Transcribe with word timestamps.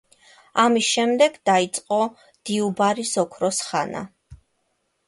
ამის 0.61 0.87
შემდეგ, 0.93 1.37
დაიწყო 1.49 2.01
დიუ 2.51 2.73
ბარის 2.81 3.13
ოქროს 3.27 3.63
ხანა. 3.69 4.05